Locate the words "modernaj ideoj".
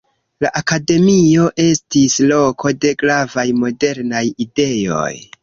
3.61-5.15